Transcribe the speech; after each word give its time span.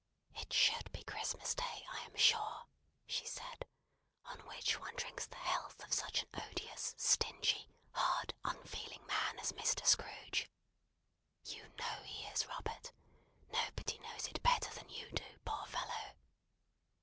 "It 0.33 0.51
should 0.51 0.91
be 0.91 1.03
Christmas 1.03 1.53
Day, 1.53 1.85
I 1.91 1.99
am 2.05 2.15
sure," 2.15 2.65
said 3.07 3.27
she, 3.29 3.67
"on 4.25 4.39
which 4.47 4.79
one 4.79 4.95
drinks 4.95 5.27
the 5.27 5.35
health 5.37 5.79
of 5.83 5.93
such 5.93 6.23
an 6.23 6.29
odious, 6.41 6.95
stingy, 6.97 7.69
hard, 7.93 8.33
unfeeling 8.43 9.05
man 9.05 9.37
as 9.37 9.51
Mr. 9.51 9.85
Scrooge. 9.85 10.49
You 11.45 11.67
know 11.77 12.01
he 12.01 12.25
is, 12.29 12.47
Robert! 12.47 12.91
Nobody 13.53 13.99
knows 13.99 14.25
it 14.27 14.41
better 14.41 14.73
than 14.73 14.89
you 14.89 15.11
do, 15.11 15.37
poor 15.45 15.67
fellow!" 15.67 16.15